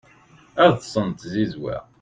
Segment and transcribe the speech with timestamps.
[0.63, 1.77] ad ṭṭsen d tzizwa